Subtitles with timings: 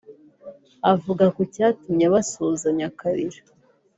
[0.93, 3.39] Avuga ku cyatumye basuhuzanya akarira